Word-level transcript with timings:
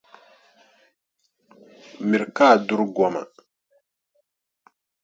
Miri 2.07 2.25
ka 2.35 2.45
a 2.53 2.61
duri 2.67 2.85
goma. 2.95 3.21